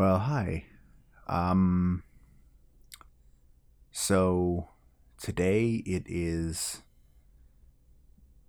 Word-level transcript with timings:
Well, 0.00 0.20
hi. 0.20 0.64
Um 1.28 2.04
so 3.90 4.70
today 5.20 5.82
it 5.84 6.04
is 6.06 6.80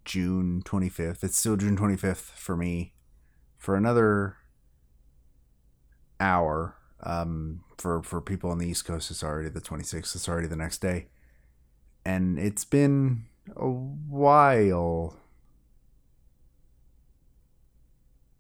June 0.05 0.61
25th. 0.63 1.25
It's 1.25 1.35
still 1.35 1.57
June 1.57 1.75
25th 1.75 2.15
for 2.37 2.55
me 2.55 2.93
for 3.57 3.75
another 3.75 4.37
hour. 6.22 6.78
Um 7.03 7.65
for 7.78 8.02
for 8.02 8.22
people 8.22 8.49
on 8.49 8.58
the 8.58 8.70
East 8.70 8.86
Coast 8.86 9.12
it's 9.12 9.22
already 9.22 9.49
the 9.49 9.60
26th. 9.60 10.15
It's 10.15 10.29
already 10.29 10.47
the 10.47 10.56
next 10.56 10.78
day. 10.78 11.10
And 12.06 12.40
it's 12.40 12.63
been 12.63 13.26
a 13.58 13.68
while. 13.68 15.18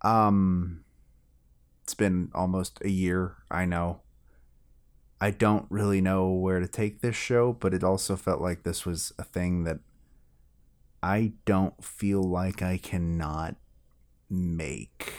Um 0.01 0.85
it's 1.91 1.97
been 1.97 2.31
almost 2.33 2.79
a 2.85 2.89
year, 2.89 3.35
I 3.51 3.65
know. 3.65 3.99
I 5.19 5.29
don't 5.29 5.65
really 5.69 5.99
know 5.99 6.29
where 6.31 6.61
to 6.61 6.67
take 6.67 7.01
this 7.01 7.17
show, 7.17 7.51
but 7.51 7.73
it 7.73 7.83
also 7.83 8.15
felt 8.15 8.39
like 8.39 8.63
this 8.63 8.85
was 8.85 9.11
a 9.19 9.25
thing 9.25 9.65
that 9.65 9.79
I 11.03 11.33
don't 11.43 11.83
feel 11.83 12.23
like 12.23 12.61
I 12.61 12.77
cannot 12.77 13.57
make 14.29 15.13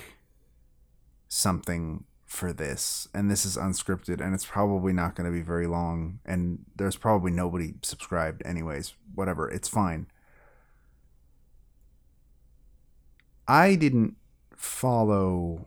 something 1.28 2.04
for 2.24 2.54
this. 2.54 3.06
And 3.12 3.30
this 3.30 3.44
is 3.44 3.58
unscripted, 3.58 4.22
and 4.22 4.32
it's 4.32 4.46
probably 4.46 4.94
not 4.94 5.14
going 5.14 5.30
to 5.30 5.36
be 5.36 5.42
very 5.42 5.66
long. 5.66 6.20
And 6.24 6.64
there's 6.74 6.96
probably 6.96 7.32
nobody 7.32 7.74
subscribed, 7.82 8.41
anyways. 8.46 8.94
Whatever, 9.14 9.46
it's 9.50 9.68
fine. 9.68 10.06
I 13.46 13.74
didn't 13.74 14.16
follow 14.56 15.66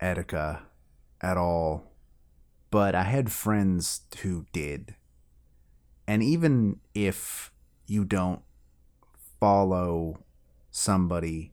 Etika 0.00 0.62
at 1.20 1.36
all, 1.36 1.92
but 2.70 2.94
I 2.94 3.04
had 3.04 3.30
friends 3.30 4.02
who 4.22 4.46
did. 4.52 4.94
And 6.06 6.22
even 6.22 6.80
if 6.94 7.52
you 7.86 8.04
don't 8.04 8.40
follow 9.38 10.24
somebody, 10.70 11.52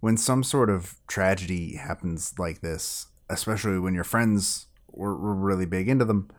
when 0.00 0.16
some 0.16 0.42
sort 0.42 0.70
of 0.70 0.94
tragedy 1.06 1.76
happens 1.76 2.34
like 2.38 2.60
this, 2.60 3.06
especially 3.28 3.78
when 3.78 3.94
your 3.94 4.04
friends 4.04 4.66
were, 4.90 5.16
were 5.16 5.34
really 5.34 5.66
big 5.66 5.88
into 5.88 6.04
them, 6.04 6.30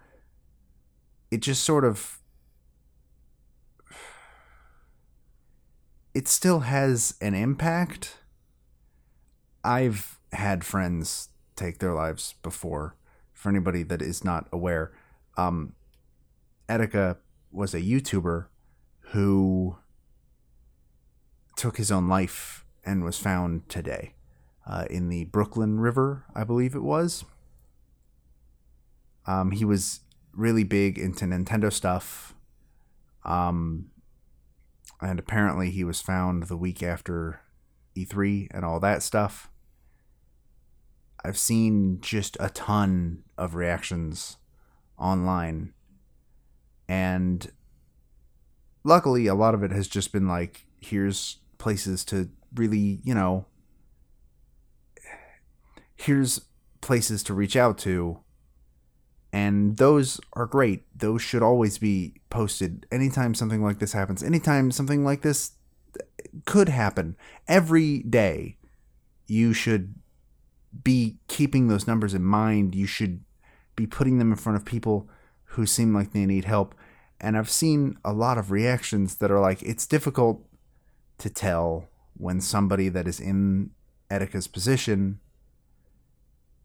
it 1.31 1.41
just 1.41 1.63
sort 1.63 1.85
of. 1.85 2.19
It 6.13 6.27
still 6.27 6.61
has 6.61 7.13
an 7.21 7.35
impact. 7.35 8.17
I've 9.63 10.18
had 10.33 10.63
friends 10.63 11.29
take 11.55 11.79
their 11.79 11.93
lives 11.93 12.35
before. 12.43 12.95
For 13.33 13.49
anybody 13.49 13.83
that 13.83 14.01
is 14.01 14.23
not 14.23 14.49
aware, 14.51 14.91
um, 15.37 15.73
Etika 16.67 17.17
was 17.51 17.73
a 17.73 17.81
YouTuber 17.81 18.47
who 19.11 19.77
took 21.55 21.77
his 21.77 21.91
own 21.91 22.07
life 22.07 22.65
and 22.85 23.03
was 23.03 23.17
found 23.17 23.67
today 23.69 24.13
uh, 24.67 24.85
in 24.89 25.09
the 25.09 25.25
Brooklyn 25.25 25.79
River, 25.79 26.25
I 26.35 26.43
believe 26.43 26.75
it 26.75 26.83
was. 26.83 27.25
Um, 29.25 29.51
he 29.51 29.65
was 29.65 30.01
really 30.33 30.63
big 30.63 30.97
into 30.97 31.25
Nintendo 31.25 31.71
stuff. 31.71 32.35
Um, 33.25 33.91
and 35.01 35.19
apparently 35.19 35.71
he 35.71 35.83
was 35.83 36.01
found 36.01 36.43
the 36.43 36.57
week 36.57 36.83
after 36.83 37.41
E3 37.95 38.47
and 38.51 38.63
all 38.63 38.79
that 38.79 39.01
stuff. 39.03 39.49
I've 41.23 41.37
seen 41.37 41.99
just 42.01 42.37
a 42.39 42.49
ton 42.49 43.23
of 43.37 43.55
reactions 43.55 44.37
online. 44.97 45.73
And 46.87 47.51
luckily, 48.83 49.27
a 49.27 49.35
lot 49.35 49.53
of 49.53 49.63
it 49.63 49.71
has 49.71 49.87
just 49.87 50.11
been 50.11 50.27
like, 50.27 50.65
here's 50.79 51.37
places 51.57 52.05
to 52.05 52.29
really, 52.55 52.99
you 53.03 53.13
know, 53.13 53.45
here's 55.95 56.41
places 56.81 57.21
to 57.23 57.33
reach 57.33 57.55
out 57.55 57.77
to. 57.79 58.19
And 59.31 59.77
those 59.77 60.19
are 60.33 60.47
great. 60.47 60.85
Those 60.97 61.21
should 61.21 61.43
always 61.43 61.77
be 61.77 62.15
posted 62.29 62.87
anytime 62.91 63.35
something 63.35 63.63
like 63.63 63.79
this 63.79 63.93
happens. 63.93 64.23
Anytime 64.23 64.71
something 64.71 65.03
like 65.03 65.21
this 65.21 65.51
could 66.45 66.69
happen. 66.69 67.15
Every 67.47 67.99
day, 67.99 68.57
you 69.27 69.53
should 69.53 69.95
be 70.83 71.17
keeping 71.27 71.67
those 71.67 71.87
numbers 71.87 72.13
in 72.13 72.23
mind. 72.23 72.75
You 72.75 72.85
should 72.85 73.23
be 73.75 73.87
putting 73.87 74.19
them 74.19 74.31
in 74.31 74.37
front 74.37 74.55
of 74.55 74.65
people 74.65 75.09
who 75.45 75.65
seem 75.65 75.93
like 75.93 76.11
they 76.11 76.25
need 76.25 76.45
help. 76.45 76.75
And 77.19 77.37
I've 77.37 77.49
seen 77.49 77.97
a 78.05 78.13
lot 78.13 78.37
of 78.37 78.51
reactions 78.51 79.15
that 79.15 79.31
are 79.31 79.39
like, 79.39 79.61
it's 79.63 79.87
difficult 79.87 80.45
to 81.17 81.29
tell 81.29 81.89
when 82.15 82.41
somebody 82.41 82.89
that 82.89 83.07
is 83.07 83.19
in 83.19 83.71
Etika's 84.11 84.47
position, 84.47 85.19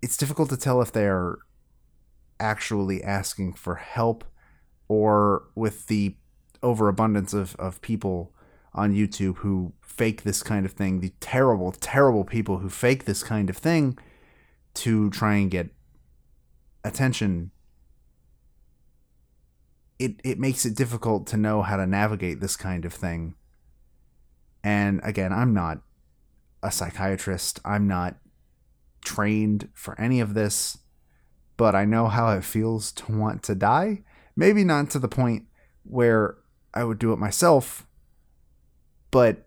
it's 0.03 0.17
difficult 0.17 0.51
to 0.51 0.57
tell 0.57 0.83
if 0.83 0.93
they're 0.93 1.39
actually 2.39 3.03
asking 3.03 3.55
for 3.55 3.77
help 3.77 4.25
or 4.89 5.45
with 5.55 5.87
the 5.87 6.17
overabundance 6.63 7.33
of, 7.33 7.55
of 7.57 7.81
people 7.81 8.34
on 8.75 8.95
YouTube 8.95 9.39
who 9.39 9.73
fake 9.81 10.23
this 10.23 10.43
kind 10.43 10.67
of 10.67 10.73
thing, 10.73 11.01
the 11.01 11.13
terrible, 11.21 11.73
terrible 11.73 12.25
people 12.25 12.59
who 12.59 12.69
fake 12.69 13.05
this 13.05 13.23
kind 13.23 13.49
of 13.49 13.57
thing 13.57 13.97
to 14.75 15.09
try 15.11 15.37
and 15.37 15.51
get 15.51 15.71
attention, 16.83 17.51
it, 19.99 20.17
it 20.25 20.39
makes 20.39 20.67
it 20.67 20.75
difficult 20.75 21.27
to 21.29 21.37
know 21.37 21.63
how 21.63 21.77
to 21.77 21.87
navigate 21.87 22.41
this 22.41 22.57
kind 22.57 22.85
of 22.85 22.93
thing. 22.93 23.35
And 24.65 25.01
again, 25.05 25.33
I'm 25.33 25.55
not 25.55 25.83
a 26.63 26.73
psychiatrist, 26.73 27.61
I'm 27.65 27.87
not 27.87 28.17
trained 29.05 29.69
for 29.75 29.99
any 30.01 30.21
of 30.21 30.35
this, 30.35 30.79
but 31.57 31.75
I 31.75 31.85
know 31.85 32.09
how 32.09 32.31
it 32.31 32.45
feels 32.45 32.91
to 32.93 33.13
want 33.13 33.43
to 33.45 33.55
die. 33.55 34.03
Maybe 34.35 34.65
not 34.65 34.91
to 34.91 34.99
the 34.99 35.09
point 35.09 35.45
where 35.85 36.37
I 36.73 36.83
would 36.83 36.99
do 36.99 37.13
it 37.13 37.19
myself, 37.19 37.87
but 39.15 39.47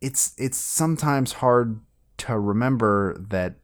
it's 0.00 0.34
it's 0.38 0.56
sometimes 0.56 1.32
hard 1.32 1.80
to 2.16 2.38
remember 2.38 3.18
that 3.28 3.56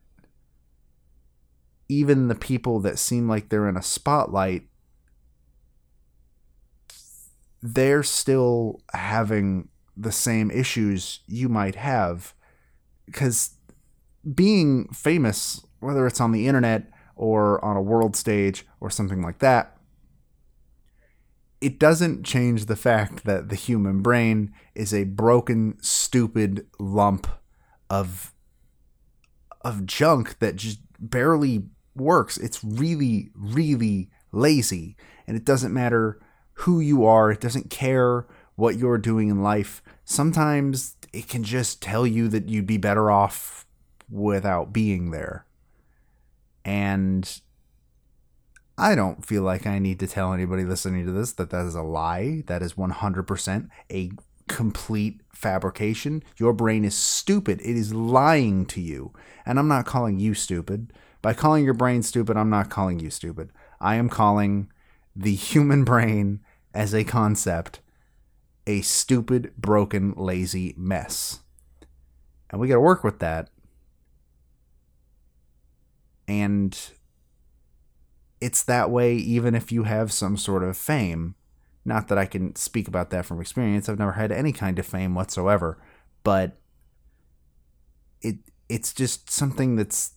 even 1.88 2.26
the 2.26 2.34
people 2.34 2.80
that 2.80 2.98
seem 2.98 3.28
like 3.28 3.48
they're 3.48 3.68
in 3.68 3.76
a 3.76 3.82
spotlight 3.82 4.64
they're 7.62 8.02
still 8.02 8.80
having 8.92 9.68
the 9.96 10.12
same 10.12 10.50
issues 10.50 11.20
you 11.28 11.48
might 11.48 11.76
have. 11.76 12.34
Because 13.06 13.56
being 14.34 14.88
famous 14.88 15.64
whether 15.78 16.08
it's 16.08 16.20
on 16.20 16.32
the 16.32 16.48
internet 16.48 16.90
or 17.14 17.64
on 17.64 17.76
a 17.76 17.82
world 17.82 18.16
stage 18.16 18.66
or 18.80 18.90
something 18.90 19.22
like 19.22 19.38
that 19.38 19.75
it 21.60 21.78
doesn't 21.78 22.24
change 22.24 22.66
the 22.66 22.76
fact 22.76 23.24
that 23.24 23.48
the 23.48 23.56
human 23.56 24.02
brain 24.02 24.52
is 24.74 24.92
a 24.92 25.04
broken, 25.04 25.76
stupid 25.80 26.66
lump 26.78 27.26
of 27.88 28.32
of 29.62 29.84
junk 29.84 30.38
that 30.38 30.54
just 30.54 30.78
barely 31.00 31.64
works. 31.96 32.36
It's 32.36 32.62
really, 32.62 33.30
really 33.34 34.10
lazy. 34.30 34.96
And 35.26 35.36
it 35.36 35.44
doesn't 35.44 35.74
matter 35.74 36.20
who 36.60 36.78
you 36.78 37.04
are, 37.04 37.32
it 37.32 37.40
doesn't 37.40 37.68
care 37.68 38.26
what 38.54 38.76
you're 38.76 38.98
doing 38.98 39.28
in 39.28 39.42
life. 39.42 39.82
Sometimes 40.04 40.96
it 41.12 41.28
can 41.28 41.42
just 41.42 41.82
tell 41.82 42.06
you 42.06 42.28
that 42.28 42.48
you'd 42.48 42.66
be 42.66 42.76
better 42.76 43.10
off 43.10 43.66
without 44.08 44.72
being 44.72 45.10
there. 45.10 45.46
And 46.64 47.40
I 48.78 48.94
don't 48.94 49.24
feel 49.24 49.42
like 49.42 49.66
I 49.66 49.78
need 49.78 49.98
to 50.00 50.06
tell 50.06 50.32
anybody 50.32 50.64
listening 50.64 51.06
to 51.06 51.12
this 51.12 51.32
that 51.32 51.50
that 51.50 51.64
is 51.64 51.74
a 51.74 51.82
lie. 51.82 52.42
That 52.46 52.62
is 52.62 52.74
100% 52.74 53.68
a 53.90 54.10
complete 54.48 55.20
fabrication. 55.32 56.22
Your 56.36 56.52
brain 56.52 56.84
is 56.84 56.94
stupid. 56.94 57.60
It 57.60 57.76
is 57.76 57.94
lying 57.94 58.66
to 58.66 58.80
you. 58.80 59.12
And 59.46 59.58
I'm 59.58 59.68
not 59.68 59.86
calling 59.86 60.18
you 60.18 60.34
stupid. 60.34 60.92
By 61.22 61.32
calling 61.32 61.64
your 61.64 61.74
brain 61.74 62.02
stupid, 62.02 62.36
I'm 62.36 62.50
not 62.50 62.70
calling 62.70 63.00
you 63.00 63.10
stupid. 63.10 63.50
I 63.80 63.96
am 63.96 64.08
calling 64.08 64.70
the 65.14 65.34
human 65.34 65.84
brain 65.92 66.40
as 66.74 66.94
a 66.94 67.04
concept 67.04 67.80
a 68.66 68.80
stupid, 68.80 69.52
broken, 69.56 70.12
lazy 70.16 70.74
mess. 70.76 71.40
And 72.50 72.60
we 72.60 72.68
got 72.68 72.74
to 72.74 72.80
work 72.80 73.04
with 73.04 73.20
that. 73.20 73.48
And 76.26 76.76
it's 78.40 78.62
that 78.64 78.90
way 78.90 79.14
even 79.14 79.54
if 79.54 79.72
you 79.72 79.84
have 79.84 80.12
some 80.12 80.36
sort 80.36 80.62
of 80.62 80.76
fame. 80.76 81.34
Not 81.84 82.08
that 82.08 82.18
I 82.18 82.26
can 82.26 82.56
speak 82.56 82.88
about 82.88 83.10
that 83.10 83.24
from 83.24 83.40
experience. 83.40 83.88
I've 83.88 83.98
never 83.98 84.12
had 84.12 84.32
any 84.32 84.52
kind 84.52 84.78
of 84.78 84.86
fame 84.86 85.14
whatsoever, 85.14 85.78
but 86.24 86.58
it 88.20 88.36
it's 88.68 88.92
just 88.92 89.30
something 89.30 89.76
that's 89.76 90.14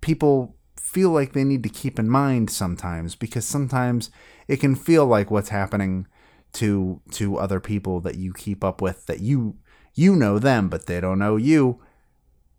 people 0.00 0.56
feel 0.76 1.10
like 1.10 1.32
they 1.32 1.44
need 1.44 1.62
to 1.62 1.68
keep 1.68 1.98
in 1.98 2.08
mind 2.08 2.48
sometimes 2.48 3.14
because 3.14 3.44
sometimes 3.44 4.10
it 4.46 4.58
can 4.58 4.74
feel 4.74 5.04
like 5.04 5.30
what's 5.30 5.50
happening 5.50 6.06
to 6.52 7.00
to 7.10 7.36
other 7.36 7.60
people 7.60 8.00
that 8.00 8.14
you 8.14 8.32
keep 8.32 8.64
up 8.64 8.80
with 8.80 9.04
that 9.06 9.20
you 9.20 9.56
you 9.94 10.16
know 10.16 10.38
them 10.38 10.68
but 10.68 10.86
they 10.86 11.00
don't 11.00 11.18
know 11.18 11.36
you 11.36 11.80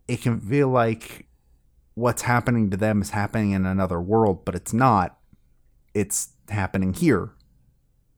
it 0.08 0.22
can 0.22 0.40
feel 0.40 0.70
like 0.70 1.26
what's 2.00 2.22
happening 2.22 2.70
to 2.70 2.78
them 2.78 3.02
is 3.02 3.10
happening 3.10 3.52
in 3.52 3.66
another 3.66 4.00
world 4.00 4.46
but 4.46 4.56
it's 4.56 4.74
not. 4.74 5.18
It's 5.94 6.30
happening 6.50 6.94
here 6.94 7.32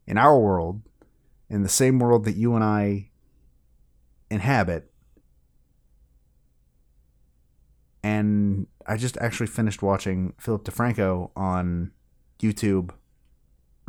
in 0.06 0.18
our 0.18 0.38
world 0.38 0.81
in 1.50 1.63
the 1.63 1.69
same 1.69 2.00
world 2.00 2.25
that 2.25 2.36
you 2.36 2.56
and 2.56 2.63
I 2.63 3.10
inhabit. 4.30 4.92
And 8.04 8.68
I 8.88 8.98
just 8.98 9.18
actually 9.18 9.48
finished 9.48 9.81
watching 9.81 10.33
Philip 10.39 10.63
DeFranco 10.63 11.31
on 11.36 11.92
YouTube 12.39 12.92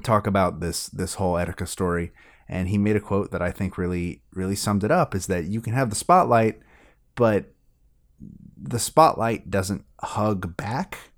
talk 0.03 0.27
about 0.27 0.61
this 0.61 0.89
this 0.89 1.15
whole 1.15 1.35
Etika 1.35 1.67
story, 1.67 2.13
and 2.49 2.69
he 2.69 2.77
made 2.77 2.97
a 2.97 3.01
quote 3.01 3.31
that 3.31 3.41
I 3.41 3.51
think 3.51 3.79
really 3.79 4.23
really 4.33 4.57
summed 4.57 4.85
it 4.85 4.91
up: 4.91 5.15
is 5.15 5.29
that 5.29 5.45
you 5.45 5.61
can 5.61 5.73
have 5.73 5.89
the 5.89 5.97
spotlight, 5.97 6.61
but 7.15 7.52
the 8.63 8.79
spotlight 8.79 9.51
doesn't 9.51 9.85
hug 10.01 10.57
back, 10.57 11.11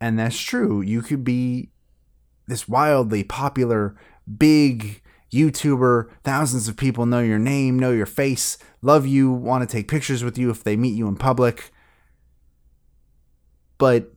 and 0.00 0.18
that's 0.18 0.38
true. 0.38 0.80
You 0.80 1.02
could 1.02 1.24
be 1.24 1.70
this 2.46 2.68
wildly 2.68 3.24
popular, 3.24 3.96
big 4.38 5.02
YouTuber, 5.32 6.10
thousands 6.24 6.68
of 6.68 6.76
people 6.76 7.06
know 7.06 7.20
your 7.20 7.38
name, 7.38 7.78
know 7.78 7.92
your 7.92 8.06
face, 8.06 8.58
love 8.82 9.06
you, 9.06 9.30
want 9.30 9.68
to 9.68 9.72
take 9.72 9.88
pictures 9.88 10.24
with 10.24 10.36
you 10.36 10.50
if 10.50 10.64
they 10.64 10.76
meet 10.76 10.96
you 10.96 11.08
in 11.08 11.16
public. 11.16 11.70
But 13.78 14.12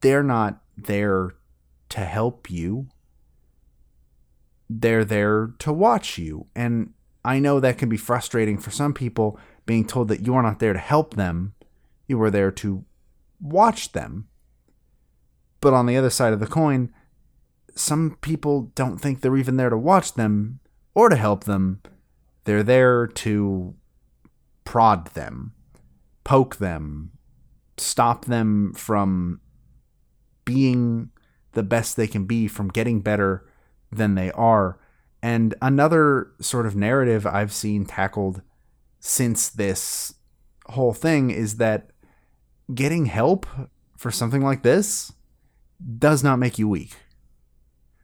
they're 0.00 0.22
not 0.22 0.60
there 0.76 1.34
to 1.90 2.00
help 2.00 2.50
you. 2.50 2.88
They're 4.68 5.04
there 5.04 5.52
to 5.60 5.72
watch 5.72 6.18
you. 6.18 6.46
And 6.54 6.92
I 7.24 7.38
know 7.38 7.60
that 7.60 7.78
can 7.78 7.88
be 7.88 7.96
frustrating 7.96 8.58
for 8.58 8.70
some 8.70 8.92
people 8.92 9.38
being 9.70 9.86
told 9.86 10.08
that 10.08 10.26
you 10.26 10.34
are 10.34 10.42
not 10.42 10.58
there 10.58 10.72
to 10.72 10.80
help 10.80 11.14
them, 11.14 11.54
you 12.08 12.20
are 12.20 12.28
there 12.28 12.50
to 12.50 12.84
watch 13.40 13.92
them. 13.92 14.26
But 15.60 15.74
on 15.74 15.86
the 15.86 15.96
other 15.96 16.10
side 16.10 16.32
of 16.32 16.40
the 16.40 16.48
coin, 16.48 16.92
some 17.76 18.18
people 18.20 18.72
don't 18.74 18.98
think 18.98 19.20
they're 19.20 19.36
even 19.36 19.58
there 19.58 19.70
to 19.70 19.78
watch 19.78 20.14
them 20.14 20.58
or 20.92 21.08
to 21.08 21.14
help 21.14 21.44
them. 21.44 21.82
They're 22.42 22.64
there 22.64 23.06
to 23.06 23.76
prod 24.64 25.06
them, 25.14 25.52
poke 26.24 26.56
them, 26.56 27.12
stop 27.76 28.24
them 28.24 28.72
from 28.72 29.40
being 30.44 31.10
the 31.52 31.62
best 31.62 31.94
they 31.94 32.08
can 32.08 32.24
be, 32.24 32.48
from 32.48 32.70
getting 32.70 33.02
better 33.02 33.46
than 33.92 34.16
they 34.16 34.32
are. 34.32 34.80
And 35.22 35.54
another 35.62 36.32
sort 36.40 36.66
of 36.66 36.74
narrative 36.74 37.24
I've 37.24 37.52
seen 37.52 37.84
tackled 37.84 38.42
since 39.00 39.48
this 39.48 40.14
whole 40.66 40.92
thing 40.92 41.30
is 41.30 41.56
that 41.56 41.90
getting 42.72 43.06
help 43.06 43.46
for 43.96 44.10
something 44.10 44.42
like 44.42 44.62
this 44.62 45.12
does 45.98 46.22
not 46.22 46.38
make 46.38 46.58
you 46.58 46.68
weak. 46.68 46.94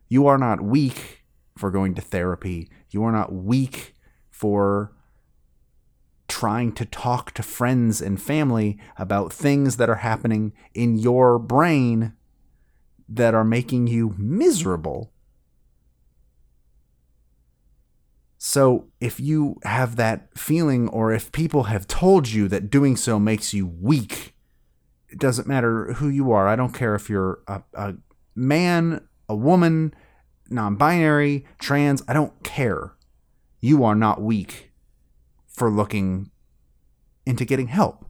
You 0.09 0.27
are 0.27 0.39
not 0.39 0.63
weak 0.63 1.25
for 1.57 1.71
going 1.71 1.95
to 1.95 2.03
therapy. 2.03 2.71
You 2.91 3.05
are 3.05 3.13
not 3.13 3.33
weak 3.33 3.95
for 4.31 4.93
trying 6.29 6.73
to 6.73 6.85
talk 6.85 7.33
to 7.33 7.43
friends 7.43 8.01
and 8.01 8.21
family 8.21 8.79
about 8.99 9.33
things 9.33 9.77
that 9.77 9.89
are 9.89 9.97
happening 9.97 10.53
in 10.75 10.99
your 10.99 11.39
brain 11.39 12.15
that 13.09 13.35
are 13.35 13.45
making 13.45 13.87
you 13.87 14.15
miserable. 14.19 15.13
So, 18.49 18.85
if 19.01 19.19
you 19.19 19.59
have 19.65 19.97
that 19.97 20.29
feeling, 20.39 20.89
or 20.91 21.13
if 21.13 21.33
people 21.33 21.65
have 21.65 21.89
told 21.89 22.29
you 22.29 22.47
that 22.47 22.71
doing 22.71 22.97
so 22.97 23.19
makes 23.19 23.53
you 23.53 23.67
weak, 23.67 24.37
it 25.09 25.19
doesn't 25.19 25.49
matter 25.49 25.95
who 25.95 26.09
you 26.09 26.31
are. 26.31 26.47
I 26.47 26.55
don't 26.55 26.73
care 26.73 26.95
if 26.95 27.11
you're 27.11 27.41
a, 27.49 27.65
a 27.75 27.95
man, 28.37 29.05
a 29.29 29.35
woman, 29.35 29.93
non 30.49 30.77
binary, 30.77 31.45
trans, 31.59 32.05
I 32.07 32.13
don't 32.13 32.41
care. 32.45 32.95
You 33.61 33.83
are 33.83 33.97
not 33.97 34.23
weak 34.23 34.71
for 35.49 35.69
looking 35.69 36.31
into 37.27 37.45
getting 37.45 37.67
help. 37.67 38.07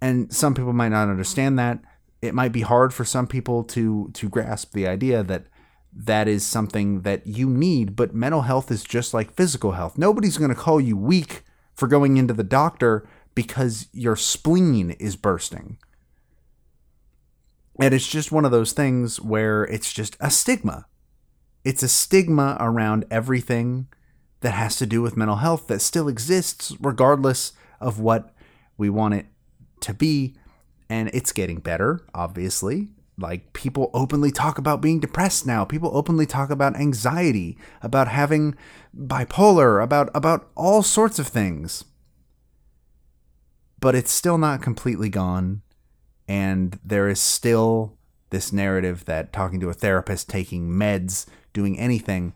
And 0.00 0.32
some 0.32 0.54
people 0.54 0.72
might 0.72 0.90
not 0.90 1.08
understand 1.08 1.58
that. 1.58 1.80
It 2.22 2.32
might 2.32 2.52
be 2.52 2.60
hard 2.60 2.94
for 2.94 3.04
some 3.04 3.26
people 3.26 3.64
to 3.64 4.12
to 4.14 4.28
grasp 4.28 4.72
the 4.72 4.86
idea 4.86 5.24
that 5.24 5.46
that 5.96 6.26
is 6.26 6.44
something 6.44 7.02
that 7.02 7.26
you 7.26 7.48
need, 7.48 7.94
but 7.94 8.14
mental 8.14 8.42
health 8.42 8.70
is 8.70 8.82
just 8.82 9.14
like 9.14 9.32
physical 9.32 9.72
health. 9.72 9.96
Nobody's 9.96 10.38
going 10.38 10.50
to 10.50 10.56
call 10.56 10.80
you 10.80 10.96
weak 10.96 11.44
for 11.74 11.86
going 11.86 12.16
into 12.16 12.34
the 12.34 12.44
doctor 12.44 13.06
because 13.34 13.88
your 13.92 14.16
spleen 14.16 14.92
is 14.92 15.16
bursting. 15.16 15.78
And 17.80 17.92
it's 17.92 18.06
just 18.06 18.32
one 18.32 18.44
of 18.44 18.50
those 18.50 18.72
things 18.72 19.20
where 19.20 19.64
it's 19.64 19.92
just 19.92 20.16
a 20.20 20.30
stigma. 20.30 20.86
It's 21.64 21.82
a 21.82 21.88
stigma 21.88 22.56
around 22.60 23.04
everything 23.10 23.88
that 24.40 24.52
has 24.52 24.76
to 24.76 24.86
do 24.86 25.02
with 25.02 25.16
mental 25.16 25.36
health 25.36 25.66
that 25.68 25.80
still 25.80 26.08
exists, 26.08 26.76
regardless 26.80 27.52
of 27.80 27.98
what 27.98 28.34
we 28.76 28.90
want 28.90 29.14
it 29.14 29.26
to 29.80 29.94
be. 29.94 30.36
And 30.88 31.10
it's 31.12 31.32
getting 31.32 31.58
better, 31.58 32.02
obviously. 32.14 32.90
Like 33.16 33.52
people 33.52 33.90
openly 33.94 34.32
talk 34.32 34.58
about 34.58 34.80
being 34.80 34.98
depressed 34.98 35.46
now. 35.46 35.64
People 35.64 35.90
openly 35.96 36.26
talk 36.26 36.50
about 36.50 36.76
anxiety, 36.76 37.56
about 37.80 38.08
having 38.08 38.56
bipolar, 38.96 39.82
about 39.82 40.10
about 40.14 40.50
all 40.56 40.82
sorts 40.82 41.18
of 41.18 41.28
things. 41.28 41.84
But 43.78 43.94
it's 43.94 44.10
still 44.10 44.38
not 44.38 44.62
completely 44.62 45.08
gone 45.08 45.62
and 46.26 46.78
there 46.84 47.08
is 47.08 47.20
still 47.20 47.98
this 48.30 48.52
narrative 48.52 49.04
that 49.04 49.32
talking 49.32 49.60
to 49.60 49.68
a 49.68 49.74
therapist, 49.74 50.28
taking 50.28 50.70
meds, 50.70 51.26
doing 51.52 51.78
anything, 51.78 52.34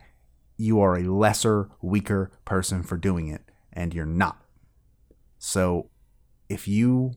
you 0.56 0.80
are 0.80 0.96
a 0.96 1.02
lesser, 1.02 1.70
weaker 1.80 2.30
person 2.44 2.82
for 2.82 2.96
doing 2.96 3.28
it, 3.28 3.42
and 3.72 3.94
you're 3.94 4.06
not. 4.06 4.42
So 5.38 5.88
if 6.48 6.68
you 6.68 7.12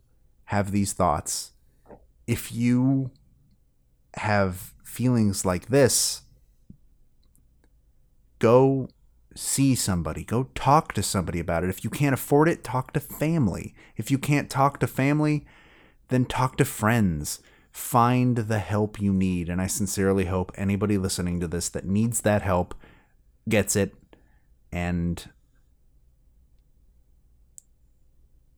have 0.45 0.71
these 0.71 0.93
thoughts, 0.93 1.51
if 2.27 2.51
you 2.51 3.11
have 4.15 4.73
feelings 4.83 5.45
like 5.45 5.67
this, 5.67 6.23
go 8.39 8.89
see 9.35 9.75
somebody, 9.75 10.23
go 10.23 10.43
talk 10.55 10.93
to 10.93 11.03
somebody 11.03 11.39
about 11.39 11.63
it. 11.63 11.69
If 11.69 11.83
you 11.83 11.89
can't 11.89 12.13
afford 12.13 12.49
it, 12.49 12.63
talk 12.63 12.93
to 12.93 12.99
family. 12.99 13.73
If 13.95 14.11
you 14.11 14.17
can't 14.17 14.49
talk 14.49 14.79
to 14.79 14.87
family, 14.87 15.45
then 16.09 16.25
talk 16.25 16.57
to 16.57 16.65
friends. 16.65 17.39
Find 17.71 18.35
the 18.35 18.59
help 18.59 18.99
you 18.99 19.13
need. 19.13 19.47
And 19.47 19.61
I 19.61 19.67
sincerely 19.67 20.25
hope 20.25 20.51
anybody 20.55 20.97
listening 20.97 21.39
to 21.39 21.47
this 21.47 21.69
that 21.69 21.85
needs 21.85 22.21
that 22.21 22.41
help 22.41 22.75
gets 23.47 23.75
it. 23.77 23.95
And 24.71 25.29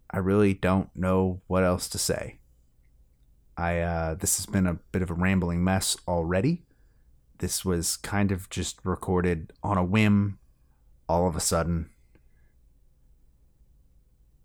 I 0.10 0.18
really 0.18 0.54
don't 0.54 0.90
know 0.96 1.42
what 1.48 1.64
else 1.64 1.88
to 1.90 1.98
say. 1.98 2.40
I 3.58 3.80
uh, 3.80 4.16
this 4.16 4.38
has 4.38 4.46
been 4.46 4.68
a 4.68 4.80
bit 4.92 5.02
of 5.02 5.10
a 5.10 5.14
rambling 5.14 5.64
mess 5.64 5.98
already. 6.08 6.64
This 7.40 7.64
was 7.64 7.98
kind 7.98 8.32
of 8.32 8.50
just 8.50 8.80
recorded 8.84 9.54
on 9.64 9.78
a 9.78 9.84
whim, 9.84 10.40
all 11.08 11.28
of 11.28 11.36
a 11.36 11.40
sudden, 11.40 11.90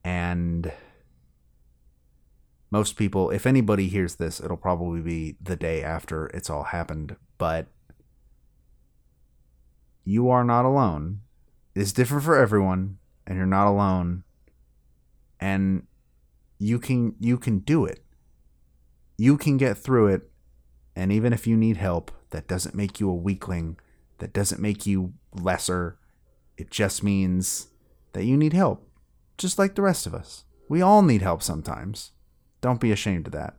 and 0.05 0.73
most 2.71 2.97
people, 2.97 3.31
if 3.31 3.47
anybody 3.47 3.89
hears 3.89 4.17
this, 4.17 4.41
it'll 4.41 4.57
probably 4.57 5.01
be 5.01 5.37
the 5.41 5.57
day 5.57 5.83
after 5.83 6.27
it's 6.29 6.51
all 6.51 6.65
happened. 6.65 7.17
But 7.39 7.67
you 10.05 10.29
are 10.29 10.45
not 10.45 10.65
alone. 10.65 11.21
It 11.75 11.83
is 11.83 11.93
different 11.93 12.25
for 12.25 12.37
everyone, 12.37 12.99
and 13.27 13.37
you're 13.37 13.47
not 13.47 13.69
alone. 13.69 14.25
And 15.41 15.87
you 16.59 16.79
can 16.79 17.15
you 17.21 17.39
can 17.39 17.61
do 17.61 17.85
it. 17.85 18.05
You 19.19 19.37
can 19.37 19.59
get 19.59 19.77
through 19.77 20.07
it. 20.07 20.31
And 20.97 21.13
even 21.13 21.33
if 21.33 21.47
you 21.47 21.57
need 21.57 21.77
help, 21.77 22.11
that 22.31 22.49
doesn't 22.49 22.75
make 22.75 22.99
you 23.01 23.11
a 23.11 23.15
weakling. 23.15 23.79
That 24.19 24.33
doesn't 24.33 24.63
make 24.63 24.87
you 24.87 25.13
lesser. 25.35 25.99
It 26.57 26.71
just 26.71 27.05
means 27.05 27.69
that 28.13 28.25
you 28.25 28.37
need 28.37 28.53
help, 28.53 28.89
just 29.37 29.59
like 29.59 29.75
the 29.75 29.83
rest 29.83 30.07
of 30.07 30.15
us. 30.15 30.45
We 30.69 30.83
all 30.83 31.03
need 31.03 31.23
help 31.23 31.43
sometimes. 31.43 32.13
Don't 32.61 32.81
be 32.81 32.93
ashamed 32.93 33.27
of 33.27 33.33
that. 33.33 33.57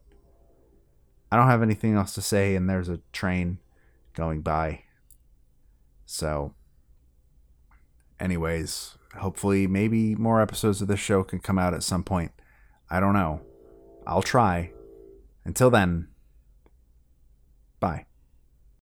I 1.32 1.36
don't 1.36 1.48
have 1.48 1.62
anything 1.62 1.96
else 1.96 2.14
to 2.16 2.22
say, 2.22 2.56
and 2.56 2.70
there's 2.70 2.90
a 2.90 3.00
train 3.14 3.60
going 4.16 4.42
by. 4.42 4.84
So, 6.06 6.56
anyways, 8.20 8.98
hopefully, 9.18 9.68
maybe 9.68 10.16
more 10.16 10.42
episodes 10.42 10.82
of 10.82 10.88
this 10.88 11.00
show 11.00 11.24
can 11.24 11.40
come 11.40 11.60
out 11.60 11.74
at 11.74 11.84
some 11.84 12.04
point. 12.04 12.32
I 12.90 13.00
don't 13.00 13.14
know. 13.14 13.42
I'll 14.08 14.24
try. 14.24 14.72
Until 15.46 15.70
then, 15.70 16.08
bye. 17.80 18.06